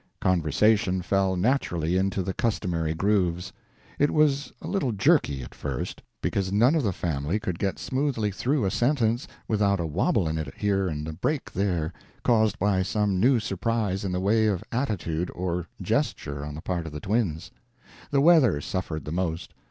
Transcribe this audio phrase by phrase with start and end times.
[0.19, 3.53] Conversation fell naturally into the customary grooves.
[3.99, 8.31] It was a little jerky, at first, because none of the family could get smoothly
[8.31, 11.93] through a sentence without a wabble in it here and a break there,
[12.23, 16.87] caused by some new surprise in the way of attitude or gesture on the part
[16.87, 17.51] of the twins.
[18.09, 19.53] The weather suffered the most.